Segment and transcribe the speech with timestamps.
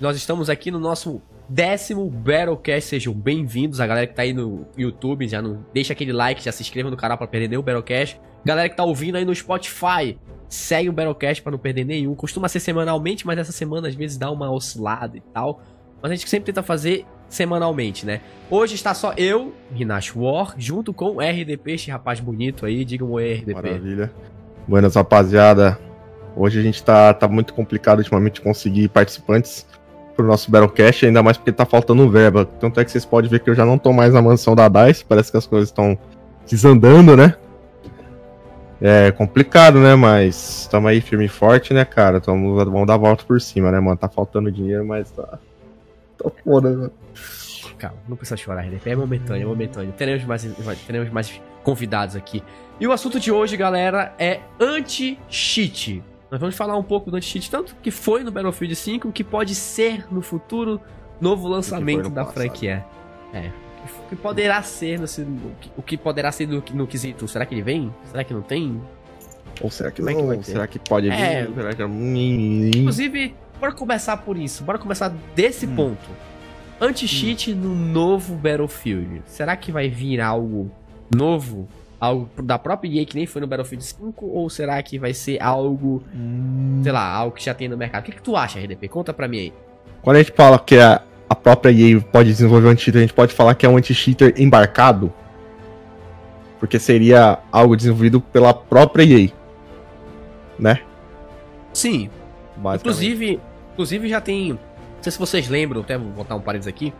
[0.00, 2.88] Nós estamos aqui no nosso décimo Battlecast.
[2.88, 3.80] Sejam bem-vindos.
[3.80, 6.90] A galera que tá aí no YouTube, já não deixa aquele like, já se inscreva
[6.90, 8.18] no canal para perder nenhum Battlecast.
[8.42, 10.18] Galera que tá ouvindo aí no Spotify,
[10.48, 12.14] segue o Battlecast para não perder nenhum.
[12.14, 15.60] Costuma ser semanalmente, mas essa semana às vezes dá uma oscilada e tal.
[16.00, 18.22] Mas a gente sempre tenta fazer semanalmente, né?
[18.50, 22.86] Hoje está só eu, Rinash War, junto com o RDP, este rapaz bonito aí.
[22.86, 23.52] Diga um oi, RDP.
[23.52, 24.10] Maravilha.
[24.66, 25.78] Buenas, rapaziada.
[26.34, 29.66] Hoje a gente tá, tá muito complicado ultimamente conseguir participantes
[30.16, 32.44] pro nosso Battlecast, ainda mais porque tá faltando verba.
[32.44, 34.68] Tanto é que vocês podem ver que eu já não tô mais na mansão da
[34.68, 35.98] DICE, parece que as coisas estão
[36.48, 37.34] desandando, né?
[38.80, 39.94] É complicado, né?
[39.94, 42.20] Mas estamos aí firme e forte, né, cara?
[42.20, 43.96] Tamo, vamos dar a volta por cima, né, mano?
[43.96, 45.38] Tá faltando dinheiro, mas tá.
[46.16, 46.92] Tá foda, mano.
[47.78, 48.90] Calma, não precisa chorar, RDP.
[48.90, 49.92] É momentâneo, é momentâneo.
[49.92, 50.42] Teremos mais,
[50.86, 52.42] teremos mais convidados aqui.
[52.78, 56.02] E o assunto de hoje, galera, é anti-cheat.
[56.30, 59.24] Nós vamos falar um pouco do anti-cheat, tanto que foi no Battlefield 5, o que
[59.24, 60.80] pode ser no futuro
[61.20, 62.34] novo lançamento da passado.
[62.34, 62.84] franquia.
[63.34, 63.50] É.
[64.04, 65.06] O que poderá ser no,
[65.76, 67.26] o que poderá ser no, no quesito?
[67.26, 67.92] Será que ele vem?
[68.04, 68.80] Será que não tem?
[69.60, 70.32] Ou será que Como não?
[70.32, 71.18] É que será que pode vir?
[71.18, 71.82] É, será que...
[71.82, 74.62] Inclusive, bora começar por isso.
[74.62, 75.74] Bora começar desse hum.
[75.74, 76.10] ponto.
[76.80, 77.56] Anti-cheat hum.
[77.56, 79.22] no novo Battlefield.
[79.26, 80.70] Será que vai vir algo
[81.14, 81.68] novo
[82.00, 85.40] algo da própria EA que nem foi no Battlefield 5 ou será que vai ser
[85.42, 86.80] algo, hum.
[86.82, 88.02] sei lá, algo que já tem no mercado?
[88.02, 88.88] O que, que tu acha, RDP?
[88.88, 89.52] Conta pra mim aí.
[90.00, 93.12] Quando a gente fala que a, a própria EA pode desenvolver um anti-cheater, a gente
[93.12, 95.12] pode falar que é um anti-cheater embarcado?
[96.58, 99.28] Porque seria algo desenvolvido pela própria EA,
[100.58, 100.80] né?
[101.72, 102.08] Sim.
[102.74, 103.40] Inclusive,
[103.72, 104.58] inclusive já tem, não
[105.02, 106.92] sei se vocês lembram, até vou botar um parênteses aqui,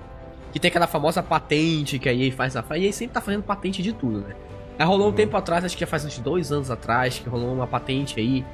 [0.53, 3.83] que tem aquela famosa patente que a EA faz A EA sempre tá fazendo patente
[3.83, 4.35] de tudo, né?
[4.79, 7.53] Aí rolou um tempo atrás, acho que já faz uns dois anos atrás, que rolou
[7.53, 8.45] uma patente aí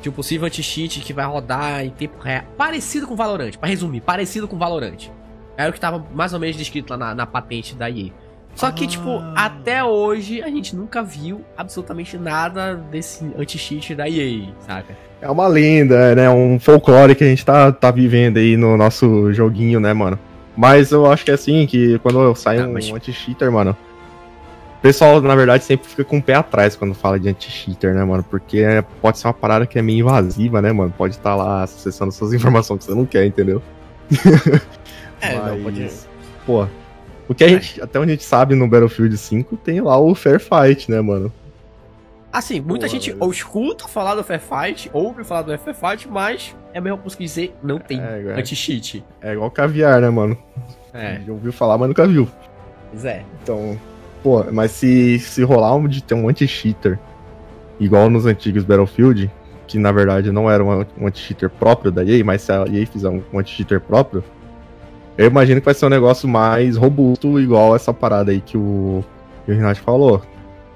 [0.00, 2.44] de um possível anti-cheat que vai rodar em tempo real.
[2.56, 5.08] Parecido com Valorant, para resumir, parecido com Valorant.
[5.56, 8.10] Era o que tava mais ou menos descrito lá na, na patente da EA.
[8.54, 9.18] Só que, tipo, ah.
[9.18, 14.96] tipo, até hoje a gente nunca viu absolutamente nada desse anti-cheat da EA, saca?
[15.20, 16.30] É uma lenda, né?
[16.30, 20.18] Um folclore que a gente tá, tá vivendo aí no nosso joguinho, né, mano?
[20.56, 22.88] Mas eu acho que é assim, que quando sai ah, um mas...
[22.90, 23.76] anti-cheater, mano,
[24.84, 28.22] pessoal, na verdade, sempre fica com o pé atrás quando fala de anti-cheater, né, mano?
[28.22, 30.92] Porque é, pode ser uma parada que é meio invasiva, né, mano?
[30.94, 33.62] Pode estar tá lá acessando suas informações que você não quer, entendeu?
[35.22, 35.90] É, Mas, não, pode.
[36.44, 36.66] Pô,
[37.26, 40.14] o que a gente, até onde a gente sabe no Battlefield 5 tem lá o
[40.14, 41.32] Fair Fight, né, mano?
[42.30, 46.06] Assim, muita Pô, gente ou escuta falar do Fair Fight, ouve falar do Fair Fight,
[46.06, 49.02] mas é melhor conseguir dizer não tem é, é, anti-cheat.
[49.22, 50.36] É igual caviar, né, mano?
[50.92, 51.22] É.
[51.26, 52.28] Já ouviu falar, mas nunca viu.
[52.90, 53.24] Pois é.
[53.42, 53.78] Então,
[54.24, 56.98] Pô, mas se, se rolar um de ter um anti-cheater,
[57.78, 59.30] igual nos antigos Battlefield,
[59.66, 62.86] que na verdade não era um, um anti-cheater próprio da EA, mas se a EA
[62.86, 64.24] fizer um, um anti-cheater próprio,
[65.18, 69.04] eu imagino que vai ser um negócio mais robusto, igual essa parada aí que o,
[69.44, 70.22] que o Renato falou,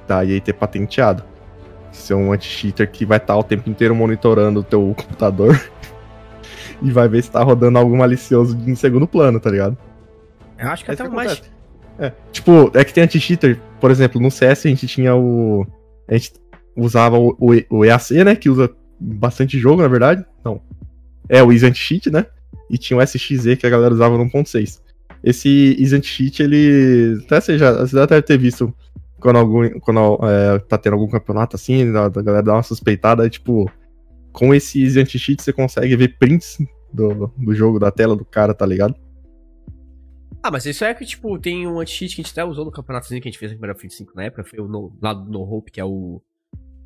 [0.06, 1.24] da EA ter patenteado.
[1.90, 5.58] Ser um anti-cheater que vai estar o tempo inteiro monitorando o teu computador
[6.82, 9.74] e vai ver se tá rodando algo malicioso em segundo plano, tá ligado?
[10.58, 11.40] Eu acho que é até mais.
[11.98, 15.66] É, tipo, é que tem anti-cheater, por exemplo, no CS a gente tinha o.
[16.06, 16.32] A gente
[16.76, 18.36] usava o, o, o EAC, né?
[18.36, 20.24] Que usa bastante jogo, na verdade.
[20.44, 20.60] Não.
[21.28, 22.26] É o Easy Anti-Cheat, né?
[22.70, 24.80] E tinha o SXZ que a galera usava no 1.6.
[25.22, 27.20] Esse Easy Anti-Cheat, ele.
[27.26, 28.72] Até você já, você já deve ter visto
[29.18, 33.70] quando, algum, quando é, tá tendo algum campeonato assim, a, galera dá uma suspeitada, tipo.
[34.30, 36.58] Com esse Easy Anti-Cheat você consegue ver prints
[36.92, 38.94] do, do jogo, da tela do cara, tá ligado?
[40.42, 42.70] Ah, mas isso é que, tipo, tem um anti-cheat que a gente até usou no
[42.70, 45.30] campeonatozinho que a gente fez no Battlefield 5 na época, foi o no, lado do
[45.30, 46.22] No Hope, que é o.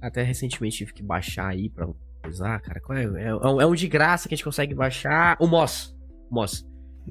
[0.01, 1.89] Até recentemente tive que baixar aí pra
[2.27, 2.81] usar, cara.
[2.81, 3.05] Qual é?
[3.05, 5.37] É, é um de graça que a gente consegue baixar.
[5.39, 5.95] O Moss.
[6.31, 6.67] Moss.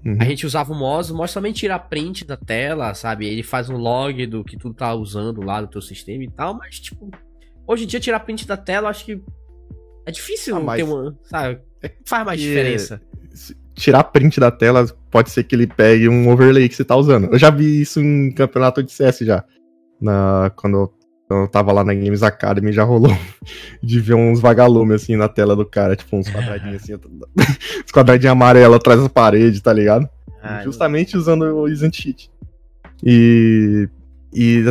[0.05, 0.17] Uhum.
[0.19, 3.27] A gente usava o Moss, o Moss também tira print da tela, sabe?
[3.27, 6.53] Ele faz um log do que tu tá usando lá do teu sistema e tal,
[6.53, 7.11] mas, tipo,
[7.67, 9.21] hoje em dia tirar print da tela, acho que
[10.05, 11.61] é difícil ah, ter uma, sabe?
[11.83, 13.01] É faz mais diferença
[13.81, 17.29] tirar print da tela, pode ser que ele pegue um overlay que você tá usando.
[17.31, 19.43] Eu já vi isso em campeonato de CS já.
[19.99, 20.93] Na, quando, eu,
[21.27, 23.15] quando eu tava lá na Games Academy, já rolou
[23.81, 28.31] de ver uns vagalumes assim na tela do cara, tipo uns quadradinhos assim, uns quadradinhos
[28.31, 30.07] amarelos atrás da parede, tá ligado?
[30.41, 32.31] Ai, Justamente usando o Isn't Cheat.
[33.03, 33.89] E,
[34.33, 34.63] e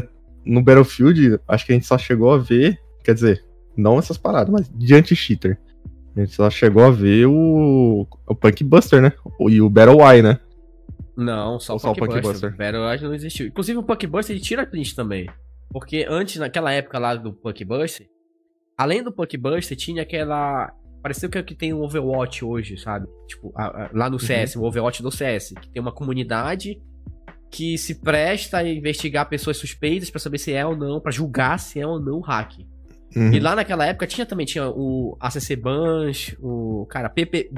[0.44, 3.44] no Battlefield, acho que a gente só chegou a ver, quer dizer,
[3.76, 5.58] não essas paradas, mas de anti-cheater.
[6.16, 9.12] A gente só chegou a ver o, o Punk Buster, né?
[9.48, 10.40] E o Battle Y, né?
[11.16, 12.50] Não, só, o, só Punk, Punk Buster.
[12.50, 12.56] Buster.
[12.56, 13.46] Battle Y não existiu.
[13.46, 15.28] Inclusive o Punk Buster ele tira print também.
[15.70, 18.08] Porque antes, naquela época lá do Punk Buster,
[18.76, 20.72] além do Punk Buster, tinha aquela.
[21.02, 23.06] Pareceu que é o que tem o Overwatch hoje, sabe?
[23.26, 24.62] Tipo, a, a, lá no CS, uhum.
[24.62, 26.78] o Overwatch do CS, que tem uma comunidade
[27.50, 31.58] que se presta a investigar pessoas suspeitas para saber se é ou não, para julgar
[31.58, 32.58] se é ou não hack.
[33.14, 33.32] Uhum.
[33.32, 37.50] E lá naquela época tinha também tinha o ACC Bans, o cara PP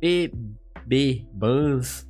[0.00, 2.08] PB Bans.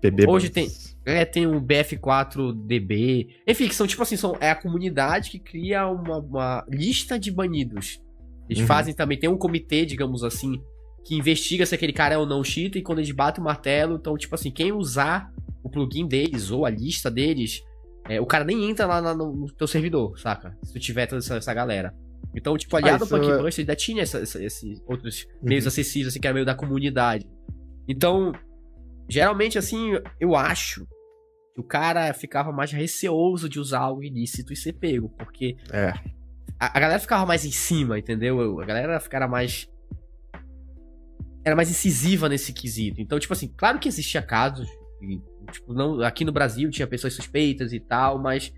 [0.00, 0.68] PB Hoje tem
[1.04, 3.28] é, tem o BF4DB.
[3.46, 7.30] Enfim, que são tipo assim, são, é a comunidade que cria uma, uma lista de
[7.30, 8.00] banidos.
[8.48, 8.66] Eles uhum.
[8.66, 10.60] fazem também, tem um comitê, digamos assim,
[11.04, 13.96] que investiga se aquele cara é ou não cheater e quando eles batem o martelo,
[13.96, 17.62] então, tipo assim, quem usar o plugin deles ou a lista deles,
[18.08, 20.56] é, o cara nem entra lá no, no teu servidor, saca?
[20.62, 21.94] Se tu tiver toda essa, essa galera.
[22.34, 23.64] Então, tipo, aliado ah, ao Punkbuster, é...
[23.64, 25.48] ainda tinha essa, essa, esses outros uhum.
[25.48, 27.28] meios acessíveis, assim, que era meio da comunidade.
[27.86, 28.32] Então,
[29.08, 30.86] geralmente, assim, eu acho
[31.54, 35.92] que o cara ficava mais receoso de usar algo ilícito e ser pego, porque é.
[36.58, 38.60] a, a galera ficava mais em cima, entendeu?
[38.60, 39.68] A galera ficava mais
[41.44, 43.00] era mais incisiva nesse quesito.
[43.00, 44.68] Então, tipo assim, claro que existia casos,
[45.50, 48.52] tipo, não, aqui no Brasil tinha pessoas suspeitas e tal, mas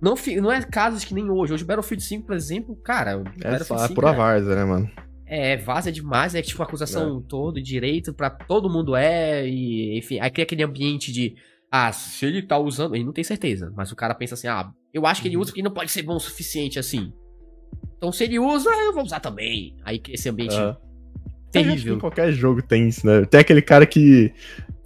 [0.00, 1.52] não, não é casos que nem hoje.
[1.52, 4.90] Hoje o Battlefield 5, por exemplo, cara, é, Battlefield 5, é pura várzea, né, mano?
[5.26, 7.28] É, vaza demais, é tipo acusação é.
[7.28, 11.34] todo direito para todo mundo é, e enfim, aí cria aquele ambiente de
[11.70, 14.70] ah, se ele tá usando, ele não tem certeza, mas o cara pensa assim, ah,
[14.92, 15.42] eu acho que ele uhum.
[15.42, 17.12] usa porque não pode ser bom o suficiente assim.
[17.96, 19.74] Então se ele usa, eu vou usar também.
[19.82, 20.76] Aí esse ambiente é.
[21.50, 21.98] terrível.
[21.98, 23.24] qualquer jogo tem isso, né?
[23.24, 24.32] Tem aquele cara que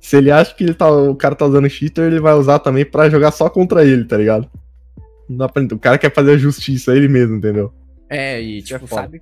[0.00, 2.84] se ele acha que ele tá, o cara tá usando cheater, ele vai usar também
[2.84, 4.50] para jogar só contra ele, tá ligado?
[5.28, 5.62] Não dá pra...
[5.62, 7.72] O cara quer fazer a justiça a ele mesmo, entendeu?
[8.08, 9.20] É, e é tipo, é sabe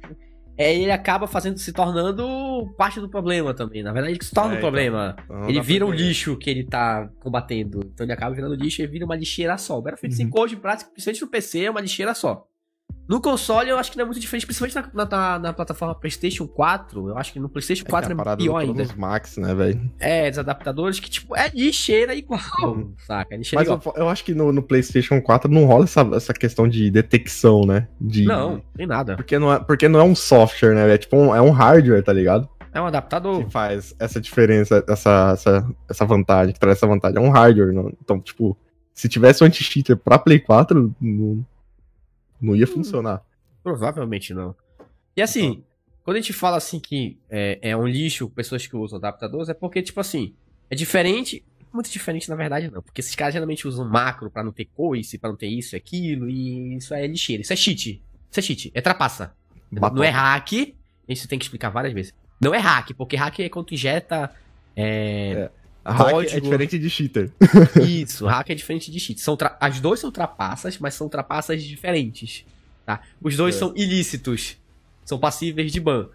[0.59, 3.83] é, ele acaba fazendo, se tornando parte do problema também.
[3.83, 5.15] Na verdade, ele se torna é, um problema.
[5.25, 7.81] Então, ele vira um lixo que ele tá combatendo.
[7.93, 9.79] Então ele acaba virando lixo e vira uma lixeira só.
[9.79, 10.29] O Battlefield uhum.
[10.29, 12.47] 5 hoje, principalmente no PC, é uma lixeira só.
[13.09, 16.47] No console, eu acho que não é muito diferente, principalmente na, na, na plataforma PlayStation
[16.47, 17.09] 4.
[17.09, 18.87] Eu acho que no PlayStation 4 é, é pior ainda.
[18.97, 19.91] Max, né, velho?
[19.99, 22.93] É, dos adaptadores que, tipo, é lixeira igual, uhum.
[23.07, 23.35] saca?
[23.35, 23.95] É lixeira Mas igual.
[23.97, 27.65] Eu, eu, acho que no, no, PlayStation 4 não rola essa, essa questão de detecção,
[27.65, 27.87] né?
[28.01, 29.17] De, não, tem nada.
[29.17, 30.93] Porque não, é, porque não é um software, né?
[30.93, 32.49] É tipo um, é um hardware, tá ligado?
[32.75, 33.45] É um adaptador.
[33.45, 37.17] Que faz essa diferença, essa, essa, essa vantagem, que traz essa vantagem.
[37.17, 37.73] É um hardware.
[37.73, 37.91] Não?
[38.03, 38.57] Então, tipo,
[38.93, 41.45] se tivesse um anti-cheater pra Play 4, não,
[42.41, 42.69] não ia hum.
[42.69, 43.23] funcionar.
[43.63, 44.55] Provavelmente não.
[45.17, 45.65] E assim, então...
[46.05, 49.55] quando a gente fala assim que é, é, um lixo pessoas que usam adaptadores, é
[49.55, 50.35] porque, tipo assim,
[50.71, 51.45] é diferente.
[51.73, 52.81] Muito diferente, na verdade, não.
[52.81, 55.77] Porque esses caras geralmente usam macro pra não ter coice, pra não ter isso e
[55.77, 57.43] aquilo, e isso é lixeira.
[57.43, 58.03] Isso é cheat.
[58.31, 58.71] Isso é cheat.
[58.75, 59.35] É trapaça.
[59.71, 60.75] Não é hack.
[61.09, 62.15] Isso tem que explicar várias vezes.
[62.41, 64.33] Não é hack, porque hack é quando injeta.
[64.75, 65.51] É, é.
[65.93, 67.31] Hack é diferente de cheater.
[67.87, 69.21] Isso, hack é diferente de cheat.
[69.21, 72.45] São As duas são trapaças, mas são trapaças diferentes.
[72.85, 73.01] Tá?
[73.23, 73.59] Os dois é.
[73.59, 74.57] são ilícitos.
[75.05, 76.09] São passíveis de ban.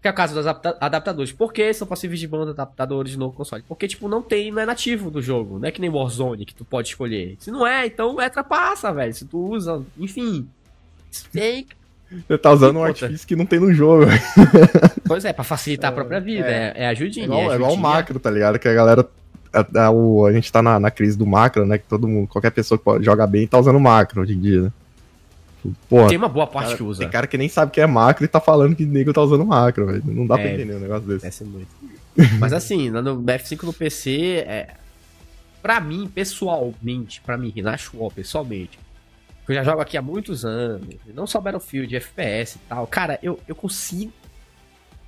[0.00, 1.30] Que é o caso dos adaptadores.
[1.30, 3.62] Por que são passíveis de ban adaptadores no console?
[3.68, 5.60] Porque, tipo, não tem, não é nativo do jogo.
[5.60, 7.36] Não é que nem Warzone que tu pode escolher.
[7.38, 9.14] Se não é, então é trapaça, velho.
[9.14, 10.48] Se tu usa, enfim.
[11.32, 11.66] Tem.
[12.28, 14.06] Você tá usando um artifício que não tem no jogo.
[15.12, 16.46] Pois é, pra facilitar a própria vida.
[16.46, 17.24] É, é, é ajudinha.
[17.24, 17.54] É igual, é, ajudinha.
[17.54, 18.58] é igual o macro, tá ligado?
[18.58, 19.08] Que a galera
[19.52, 19.90] a, a, a,
[20.28, 21.78] a, gente tá na, na, crise do macro, né?
[21.78, 24.72] Que todo mundo, qualquer pessoa que joga bem tá usando macro hoje em dia, né?
[25.88, 27.00] Porra, tem uma boa parte cara, que usa.
[27.00, 29.44] Tem cara que nem sabe que é macro e tá falando que nego tá usando
[29.44, 30.02] macro, velho.
[30.06, 31.44] Não dá é, pra entender um negócio desse.
[31.44, 31.68] muito.
[32.40, 34.74] Mas assim, no F5 no PC, é...
[35.62, 38.78] pra mim, pessoalmente, pra mim, Renato pessoalmente,
[39.48, 43.38] eu já jogo aqui há muitos anos, não só Battlefield, FPS e tal, cara, eu,
[43.46, 44.12] eu consigo.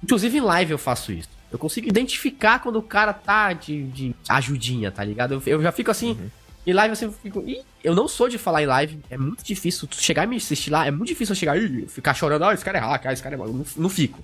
[0.04, 1.28] Inclusive em live eu faço isso.
[1.50, 5.34] Eu consigo identificar quando o cara tá de, de ajudinha, tá ligado?
[5.34, 6.12] Eu, eu já fico assim.
[6.12, 6.30] Uhum
[6.66, 7.44] em live eu sempre fico.
[7.46, 9.00] Ih, eu não sou de falar em live.
[9.10, 9.86] É muito difícil.
[9.86, 12.44] Tu chegar e me assistir lá, é muito difícil eu chegar e ficar chorando.
[12.44, 13.38] Ah, esse cara é hack, ah, esse cara é.
[13.38, 14.18] Não, não fico.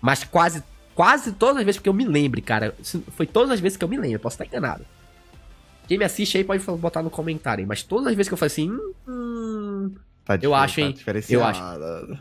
[0.00, 0.62] Mas quase,
[0.94, 2.74] quase todas as vezes que eu me lembre, cara.
[3.14, 4.20] Foi todas as vezes que eu me lembro.
[4.20, 4.86] Posso estar enganado.
[5.86, 7.66] Quem me assiste aí pode botar no comentário.
[7.66, 8.70] Mas todas as vezes que eu falei assim.
[9.06, 9.94] Hum,
[10.36, 10.92] tá eu acho, hein?
[10.92, 11.62] Tá eu acho.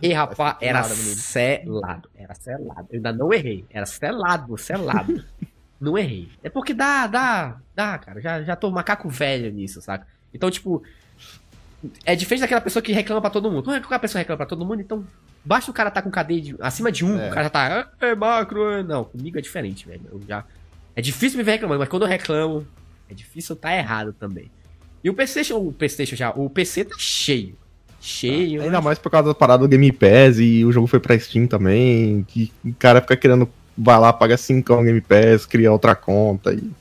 [0.01, 2.09] E rapaz, era selado.
[2.15, 2.87] Era selado.
[2.89, 3.65] Eu ainda não errei.
[3.69, 5.23] Era selado, selado.
[5.79, 6.27] Não errei.
[6.41, 8.19] É porque dá, dá, dá, cara.
[8.19, 10.07] Já, já tô macaco velho nisso, saca?
[10.33, 10.81] Então, tipo.
[12.03, 13.67] É diferente daquela pessoa que reclama pra todo mundo.
[13.67, 15.05] Não é que a pessoa reclama pra todo mundo, então.
[15.45, 17.27] Basta o cara tá com cadeia de, acima de um, é.
[17.27, 17.91] o cara já tá.
[18.01, 18.81] É macro, é.
[18.81, 20.01] Não, comigo é diferente, velho.
[20.11, 20.43] Eu já.
[20.95, 22.67] É difícil me ver reclamando, mas quando eu reclamo,
[23.07, 24.49] é difícil eu tá errado também.
[25.03, 27.55] E o PlayStation, o PlayStation já, o PC tá cheio.
[27.99, 28.61] Cheio.
[28.61, 31.17] Ah, ainda mais por causa da parada do Game Pass e o jogo foi pra
[31.17, 32.23] Steam também.
[32.27, 36.53] Que o cara fica querendo vai lá, paga 5 no Game Pass, cria outra conta
[36.53, 36.71] e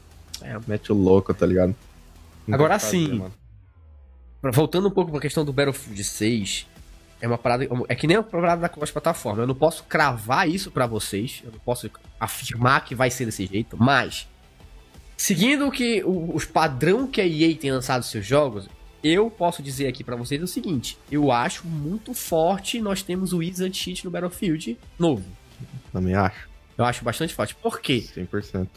[0.42, 0.58] é.
[0.66, 1.74] mete o louco, tá ligado?
[2.46, 3.22] Não Agora sim,
[4.42, 6.66] voltando um pouco pra questão do Battlefield 6,
[7.20, 7.68] É uma parada.
[7.88, 9.42] É que nem a parada da cross-plataforma.
[9.42, 11.42] Eu não posso cravar isso para vocês.
[11.44, 13.76] Eu não posso afirmar que vai ser desse jeito.
[13.78, 14.28] Mas,
[15.16, 18.68] seguindo o que o, os padrão que a EA tem lançado seus jogos,
[19.02, 23.38] eu posso dizer aqui para vocês o seguinte: eu acho muito forte nós temos o
[23.38, 25.24] Wizard Cheat no Battlefield novo.
[25.92, 26.48] Também acho.
[26.76, 27.54] Eu acho bastante forte.
[27.54, 28.04] Por quê?
[28.14, 28.68] 100%.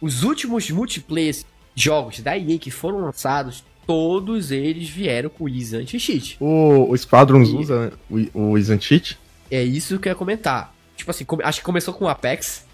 [0.00, 1.34] Os últimos multiplayer
[1.74, 6.36] jogos da EA que foram lançados, todos eles vieram com o Easy Anti-Cheat.
[6.40, 7.56] O, o Squadrons e...
[7.56, 9.18] usa o, o Easy Anti-Cheat?
[9.50, 10.74] É isso que eu ia comentar.
[10.96, 12.66] Tipo assim, acho que começou com o Apex.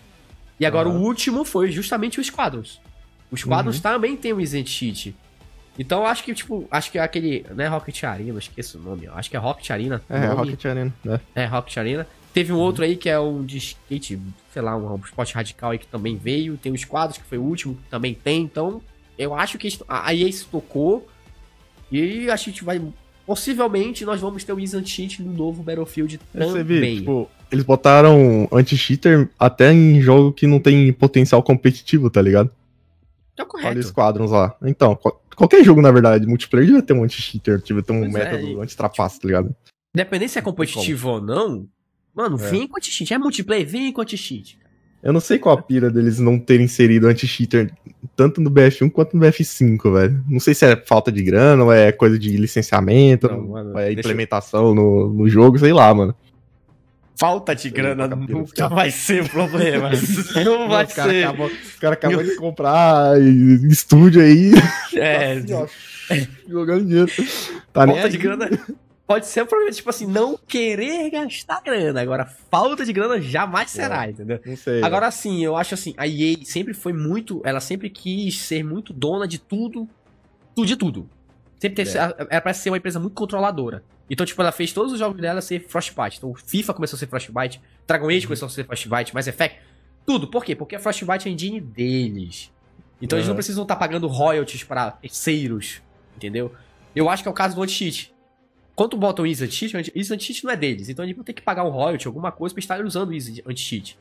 [0.59, 0.99] E agora uhum.
[0.99, 2.81] o último foi justamente o Squadrons.
[3.31, 3.83] O Squadrons uhum.
[3.83, 5.17] também tem o Easy Anti-Cheat.
[5.79, 7.45] Então acho que, tipo, acho que é aquele.
[7.55, 9.09] Não é Rocket Arena, esqueço o nome.
[9.09, 10.03] Acho que é Rocket Arena.
[10.09, 11.21] É, é Rocket Arena, né?
[11.35, 12.07] É, Rocket Arena.
[12.33, 14.21] Teve um outro aí que é um de skate,
[14.53, 16.57] sei lá, um esporte radical aí que também veio.
[16.57, 18.43] Tem os quadros, que foi o último, que também tem.
[18.43, 18.83] Então,
[19.19, 21.07] eu acho que a EA se tocou.
[21.91, 22.81] E a gente vai.
[23.27, 26.51] Possivelmente nós vamos ter o Easy Anti-Cheat no novo Battlefield também.
[26.51, 32.21] Você vê, tipo, eles botaram anti-cheater até em jogo que não tem potencial competitivo, tá
[32.21, 32.51] ligado?
[33.37, 33.71] Tá correto.
[33.71, 34.57] Olha os quadros lá.
[34.63, 34.99] Então,
[35.37, 38.61] qualquer jogo, na verdade, multiplayer devia ter um anti-cheater, devia ter um pois é, método
[38.61, 39.55] é, anti-trapaço, tá ligado?
[39.95, 41.69] Dependendo se é competitivo ou não,
[42.15, 42.51] mano, é.
[42.51, 43.13] vem com anti-cheat.
[43.13, 44.59] É multiplayer, vem com anti-cheat.
[45.03, 47.71] Eu não sei qual a pira deles não terem inserido anti-cheater
[48.17, 50.25] tanto no BF1 quanto no BF5, velho.
[50.27, 53.79] Não sei se é falta de grana, ou é coisa de licenciamento, não, mano, ou
[53.79, 54.75] é implementação eu...
[54.75, 56.15] no, no jogo, sei lá, mano.
[57.17, 59.91] Falta de grana nunca vai ser problema.
[60.45, 60.95] Não vai ser.
[60.95, 63.21] Cara acabou, os caras acabam de comprar
[63.71, 64.53] estúdio aí.
[64.97, 65.41] É.
[65.41, 67.11] Tá assim, ó, jogando dinheiro.
[67.73, 68.49] Tá Falta de grana
[69.07, 72.01] pode ser um problema, tipo assim, não querer gastar grana.
[72.01, 74.41] Agora, falta de grana jamais é, será, é, entendeu?
[74.45, 74.83] Não sei.
[74.83, 77.41] Agora, sim, eu acho assim, a EA sempre foi muito.
[77.45, 79.89] Ela sempre quis ser muito dona de tudo.
[80.57, 81.09] De tudo.
[81.59, 82.27] Sempre ter, é.
[82.31, 83.83] Era pra ser uma empresa muito controladora.
[84.09, 86.19] Então, tipo, ela fez todos os jogos dela ser Frostbite.
[86.19, 88.25] Então, FIFA começou a ser Frostbite, Dragon Age uhum.
[88.27, 89.59] começou a ser Frostbite, Mass Effect.
[90.07, 90.29] Tudo.
[90.29, 90.55] Por quê?
[90.55, 92.53] Porque a Frostbite é a engine deles.
[93.01, 93.21] Então, uhum.
[93.21, 95.81] eles não precisam estar pagando royalties para terceiros.
[96.17, 96.53] Entendeu?
[96.95, 98.15] Eu acho que é o caso do Anti-Cheat.
[98.77, 100.89] Quando tu bota o Easy Anti-Cheat, o Easy Anti-Cheat não é deles.
[100.89, 103.43] Então, eles vão ter que pagar um royalty, alguma coisa, pra estar usando o Easy
[103.47, 103.99] Anti-Cheat.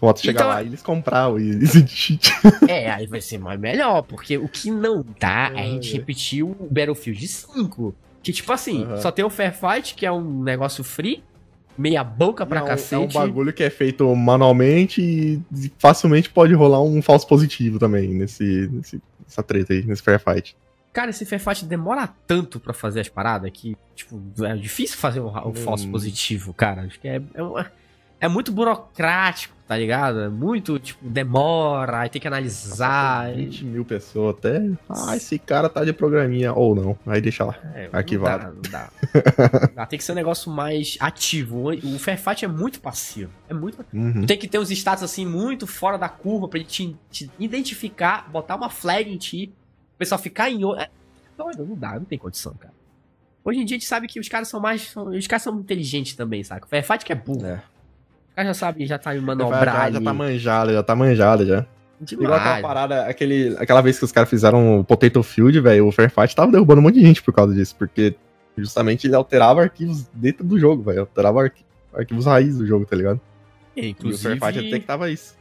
[0.00, 2.30] Falta chegar então, lá e eles comprar o Easy Cheat.
[2.66, 6.42] É, aí vai ser mais melhor, porque o que não dá é a gente repetir
[6.42, 7.94] o Battlefield 5.
[8.22, 9.00] Que, tipo assim, uhum.
[9.00, 11.22] só tem o Fair Fight, que é um negócio free,
[11.76, 13.16] meia boca pra Não, cacete.
[13.16, 18.08] É um bagulho que é feito manualmente e facilmente pode rolar um falso positivo também
[18.08, 19.00] nesse, nesse
[19.30, 20.56] nessa treta aí, nesse Fair Fight.
[20.92, 25.20] Cara, esse Fair Fight demora tanto para fazer as paradas que, tipo, é difícil fazer
[25.20, 26.82] um, um falso positivo, cara.
[26.82, 27.70] Acho que é, é uma
[28.20, 30.20] é muito burocrático, tá ligado?
[30.20, 33.32] É muito, tipo, demora, aí tem que analisar.
[33.32, 34.70] 20 mil pessoas até.
[34.86, 36.52] Ah, esse cara tá de programinha.
[36.52, 36.98] Ou não.
[37.06, 37.58] Aí deixa lá.
[37.74, 38.54] É, arquivado.
[38.54, 39.86] Não dá, não dá.
[39.86, 41.70] tem que ser um negócio mais ativo.
[41.70, 43.32] O Fairfight é muito passivo.
[43.48, 43.82] É muito.
[43.90, 44.26] Uhum.
[44.26, 48.28] Tem que ter uns status assim muito fora da curva pra ele te, te identificar,
[48.30, 49.50] botar uma flag em ti,
[49.94, 50.60] o pessoal ficar em.
[50.78, 50.90] É,
[51.38, 52.74] não dá, não tem condição, cara.
[53.42, 54.94] Hoje em dia a gente sabe que os caras são mais.
[54.94, 56.66] Os caras são inteligentes também, saca?
[56.66, 57.46] O Fairfight que é burro.
[57.46, 57.62] É
[58.34, 59.64] cara já sabe, já tá em manobrar.
[59.64, 61.66] Já, já tá manjada, já tá manjada já.
[62.00, 62.24] Demais.
[62.24, 65.92] Igual aquela parada, aquele, aquela vez que os caras fizeram o Potato Field, velho, o
[65.92, 68.14] Fairfight tava derrubando um monte de gente por causa disso, porque
[68.56, 71.00] justamente ele alterava arquivos dentro do jogo, velho.
[71.00, 73.20] Alterava arqu arquivos raiz do jogo, tá ligado?
[73.76, 74.34] É, inclusive...
[74.34, 75.36] E o Fairfight até que tava isso.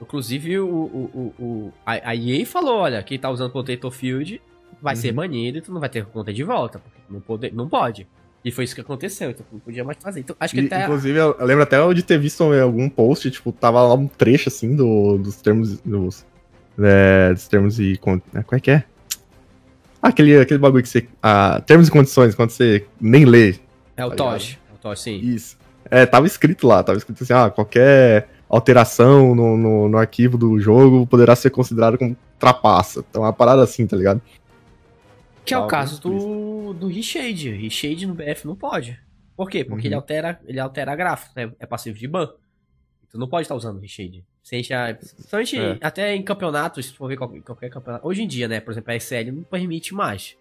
[0.00, 4.40] Inclusive, o, o, o, o, a, EA falou, olha, quem tá usando Potato Field
[4.80, 5.00] vai uhum.
[5.00, 7.50] ser banido e tu não vai ter conta de volta, porque não pode.
[7.50, 8.06] Não pode.
[8.44, 10.20] E foi isso que aconteceu, então não podia mais fazer.
[10.20, 10.84] Então, acho que e, até...
[10.84, 14.74] Inclusive, eu lembro até de ter visto algum post, tipo, tava lá um trecho, assim,
[14.74, 15.78] do, dos termos...
[15.80, 16.24] Dos,
[16.78, 17.98] é, dos termos e...
[17.98, 18.84] Como é que é?
[20.02, 21.06] Ah, aquele, aquele bagulho que você...
[21.22, 23.56] Ah, termos e condições, quando você nem lê.
[23.94, 24.24] É o tá.
[24.24, 25.18] É o TOJ, sim.
[25.18, 25.58] Isso.
[25.90, 30.58] É, tava escrito lá, tava escrito assim, ah, qualquer alteração no, no, no arquivo do
[30.58, 33.04] jogo poderá ser considerado como trapaça.
[33.10, 34.20] Então, é uma parada assim, tá ligado?
[35.50, 37.50] Que é o caso do, do Reshade.
[37.50, 38.98] Reshade no BF não pode.
[39.36, 39.64] Por quê?
[39.64, 39.88] Porque uhum.
[39.88, 42.32] ele altera ele altera gráfico, é, é passivo de ban.
[43.10, 44.24] Tu não pode estar usando Reshade.
[44.94, 45.78] Principalmente é.
[45.80, 48.06] até em campeonatos, se for ver qualquer, qualquer, campeonato.
[48.06, 48.60] Hoje em dia, né?
[48.60, 50.36] Por exemplo, a SL não permite mais.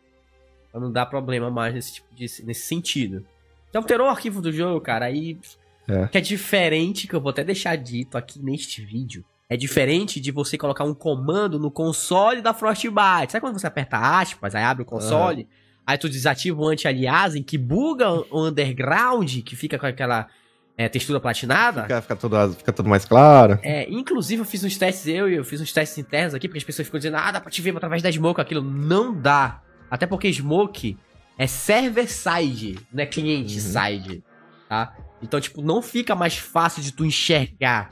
[0.72, 3.26] Pra não dar problema mais nesse tipo de, nesse sentido.
[3.70, 5.40] Então alterou o arquivo do jogo, cara, aí.
[5.88, 6.08] É.
[6.08, 9.26] Que é diferente, que eu vou até deixar dito aqui neste vídeo.
[9.50, 13.32] É diferente de você colocar um comando no console da Frostbite.
[13.32, 15.48] Sabe quando você aperta aspas, aí abre o console, uhum.
[15.88, 20.28] aí tu desativa o anti-aliasing, que buga o underground, que fica com aquela
[20.78, 21.82] é, textura platinada.
[21.82, 23.58] Fica, fica, tudo, fica tudo mais claro.
[23.64, 26.64] É, inclusive eu fiz uns testes, eu eu fiz uns testes internos aqui, porque as
[26.64, 28.62] pessoas ficam dizendo, ah, dá pra te ver através da Smoke aquilo.
[28.62, 29.64] Não dá.
[29.90, 30.96] Até porque Smoke
[31.40, 34.22] é server-side, não é cliente-side, uhum.
[34.70, 34.96] tá?
[35.22, 37.90] Então, tipo, não fica mais fácil de tu enxergar.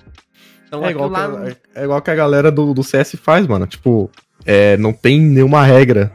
[0.68, 1.30] Então, é, igual lá...
[1.30, 3.66] que, é, é, igual que a galera do, do CS faz, mano.
[3.66, 4.10] Tipo,
[4.46, 6.12] é, não tem nenhuma regra.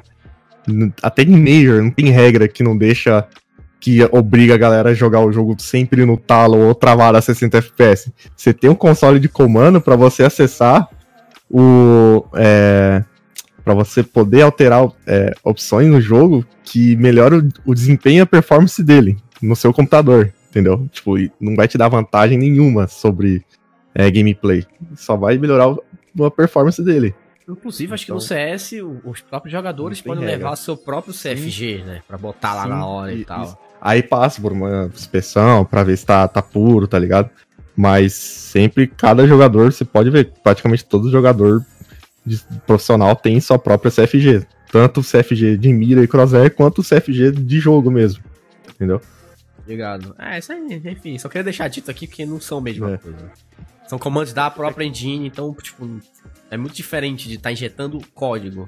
[1.02, 3.26] Até em Major, não tem regra que não deixa.
[3.80, 7.59] Que obriga a galera a jogar o jogo sempre no talo ou travar a 60
[7.59, 8.12] FPS.
[8.37, 10.88] Você tem um console de comando para você acessar
[11.50, 12.25] o.
[12.37, 13.02] É,
[13.64, 18.26] para você poder alterar é, opções no jogo que melhora o, o desempenho e a
[18.26, 20.88] performance dele no seu computador, entendeu?
[20.92, 23.44] Tipo, não vai te dar vantagem nenhuma sobre
[23.95, 24.67] é, gameplay.
[24.97, 25.75] Só vai melhorar
[26.21, 27.15] a performance dele.
[27.49, 28.73] Inclusive, acho que no então, CS
[29.05, 30.39] os próprios jogadores podem regra.
[30.39, 31.85] levar seu próprio CFG, Sim.
[31.85, 32.03] né?
[32.07, 33.61] Pra botar lá Sim, na hora e, e tal.
[33.81, 37.29] Aí passa por uma inspeção pra ver se tá, tá puro, tá ligado?
[37.77, 41.65] Mas sempre, cada jogador, você pode ver, praticamente todo jogador
[42.67, 44.47] profissional tem sua própria CFG.
[44.71, 48.23] Tanto o CFG de mira e crosshair, quanto o CFG de jogo mesmo.
[48.75, 49.01] Entendeu?
[49.59, 50.15] Obrigado.
[50.19, 52.97] É, isso aí, enfim, só queria deixar dito aqui que não são a mesma é.
[52.99, 53.31] coisa.
[53.87, 55.87] São comandos da própria engine, então, tipo,
[56.51, 58.67] é muito diferente de estar tá injetando código.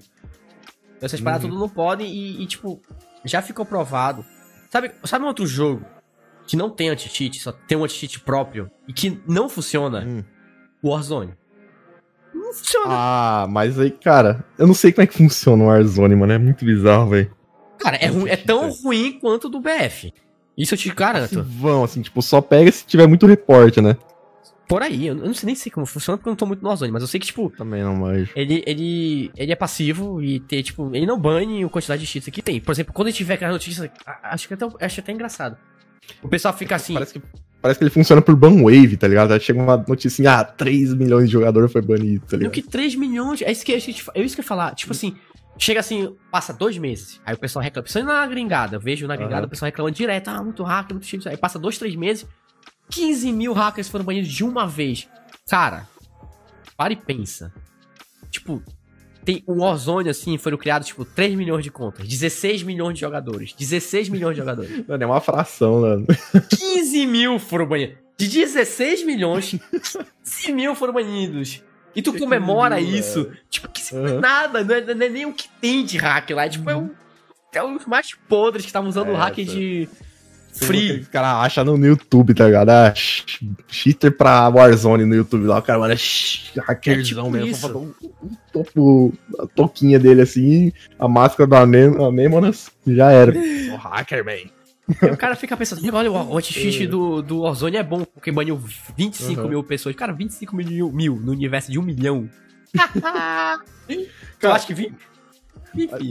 [0.97, 1.50] Então, essas paradas uhum.
[1.50, 2.80] tudo não podem e, e, tipo,
[3.25, 4.25] já ficou provado.
[4.71, 5.85] Sabe, sabe um outro jogo
[6.47, 10.04] que não tem anti-cheat, só tem um anti-cheat próprio e que não funciona?
[10.06, 10.25] Hum.
[10.83, 11.33] Warzone.
[12.35, 12.87] Não funciona.
[12.88, 16.33] Ah, mas aí, cara, eu não sei como é que funciona o Warzone, mano.
[16.33, 17.35] É muito bizarro, velho.
[17.78, 20.12] Cara, é, é tão ruim quanto o do BF.
[20.56, 21.40] Isso eu te garanto.
[21.40, 23.97] Assim, vão, assim, tipo, só pega se tiver muito reporte, né?
[24.68, 26.71] Por aí, eu não sei nem sei como funciona porque eu não tô muito no
[26.71, 27.50] Ozone, mas eu sei que, tipo.
[27.50, 28.28] Também não mais.
[28.35, 32.33] Ele, ele, ele é passivo e ter, tipo, ele não bane a quantidade de cheats
[32.33, 32.61] que tem.
[32.61, 33.90] Por exemplo, quando a gente tiver aquela notícia,
[34.23, 35.56] acho que até, acho até engraçado.
[36.23, 36.94] O pessoal fica assim.
[36.94, 37.23] Parece que,
[37.61, 39.33] parece que ele funciona por banwave, tá ligado?
[39.33, 42.52] Aí chega uma notícia assim, ah, 3 milhões de jogadores foi banido, tá ligado?
[42.52, 43.42] que 3 milhões.
[43.42, 44.04] É isso que gente.
[44.14, 44.75] É isso que eu ia falar.
[44.75, 45.14] Tipo assim,
[45.59, 47.21] chega assim, passa dois meses.
[47.25, 47.87] Aí o pessoal reclama.
[47.87, 48.76] Isso na gringada.
[48.76, 49.47] Eu vejo na gringada uhum.
[49.47, 50.28] o pessoal reclamando direto.
[50.28, 51.23] Ah, muito hacker, muito cheio.
[51.26, 52.26] Aí passa dois, três meses.
[52.90, 55.08] 15 mil hackers foram banidos de uma vez.
[55.48, 55.88] Cara,
[56.76, 57.52] para e pensa.
[58.30, 58.62] Tipo,
[59.24, 63.52] tem o Warzone, assim, foram criados, tipo, 3 milhões de contas, 16 milhões de jogadores.
[63.54, 64.86] 16 milhões de jogadores.
[64.86, 66.06] Não é uma fração, mano.
[66.58, 67.97] 15 mil foram banidos.
[68.16, 69.56] De 16 milhões,
[70.23, 71.62] 15 mil foram banidos.
[71.97, 73.30] E tu comemora isso.
[73.49, 74.20] Tipo, que uhum.
[74.20, 76.49] nada, não é, não é, nem o que tem de hack lá.
[76.49, 76.90] Tipo, é, um,
[77.52, 79.88] é os mais podres que estavam usando o hack de
[80.54, 81.00] Free.
[81.00, 82.71] Os caras acham no, YouTube, tá ligado?
[82.71, 82.95] Ah,
[83.67, 85.58] cheater pra Warzone no YouTube lá.
[85.58, 87.50] O cara, mano, hackerzão é tipo mesmo.
[87.50, 87.78] Isso.
[87.78, 93.32] Um, um topo, a toquinha dele assim, a máscara do Anemonas, já era.
[93.32, 95.10] o hacker, man.
[95.12, 98.56] o cara fica pensando, olha, o anti-cheat do, do Warzone é bom, porque baniu
[98.97, 99.49] 25 uhum.
[99.49, 99.97] mil pessoas.
[99.97, 102.28] Cara, 25 mil, mil no universo de um milhão.
[104.40, 104.95] eu acho que 20,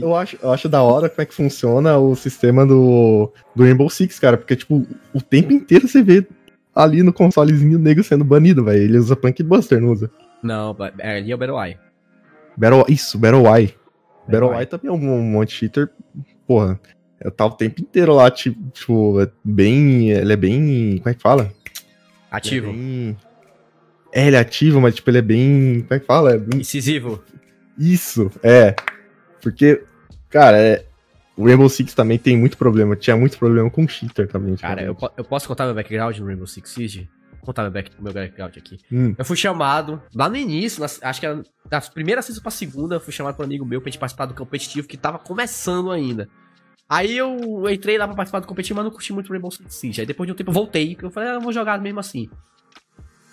[0.00, 3.88] eu acho, eu acho da hora como é que funciona o sistema do, do Rainbow
[3.88, 4.36] Six, cara.
[4.36, 6.26] Porque, tipo, o tempo inteiro você vê
[6.74, 8.82] ali no consolezinho o nego sendo banido, velho.
[8.82, 10.10] Ele usa Punk Buster, não usa?
[10.42, 11.78] Não, ali é o Battle Eye.
[12.56, 13.74] Battle, isso, Battle Eye.
[14.26, 15.90] Battle, Battle Eye também é um, um monte de cheater.
[16.46, 16.78] Porra,
[17.36, 20.10] tá o tempo inteiro lá, tipo, tipo, é bem.
[20.10, 20.98] Ele é bem.
[20.98, 21.52] Como é que fala?
[22.30, 22.68] Ativo.
[22.68, 23.16] Ele é, bem...
[24.12, 25.80] é, ele é ativo, mas tipo, ele é bem.
[25.82, 26.34] Como é que fala?
[26.34, 26.60] É bem...
[26.60, 27.22] Incisivo.
[27.78, 28.74] Isso, é.
[29.44, 29.84] Porque,
[30.30, 30.86] cara, é,
[31.36, 32.96] o Rainbow Six também tem muito problema.
[32.96, 34.56] Tinha muito problema com cheater também.
[34.56, 37.10] Cara, eu, eu, posso contar meu background no Rainbow Six Siege?
[37.32, 38.78] Vou contar meu, back, meu background aqui.
[38.90, 39.14] Hum.
[39.18, 43.00] Eu fui chamado, lá no início, acho que era da primeira season pra segunda, eu
[43.00, 46.26] fui chamado por um amigo meu pra gente participar do competitivo que tava começando ainda.
[46.88, 50.00] Aí eu entrei lá pra participar do competitivo, mas não curti muito Rainbow Six Siege.
[50.00, 52.30] Aí depois de um tempo eu voltei, eu falei, ah, eu vou jogar mesmo assim.